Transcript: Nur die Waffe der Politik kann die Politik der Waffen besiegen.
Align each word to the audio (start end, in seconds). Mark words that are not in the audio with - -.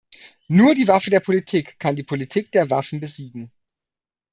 Nur 0.47 0.73
die 0.73 0.87
Waffe 0.87 1.11
der 1.11 1.19
Politik 1.19 1.77
kann 1.79 1.95
die 1.95 2.01
Politik 2.01 2.51
der 2.51 2.71
Waffen 2.71 2.99
besiegen. 2.99 3.51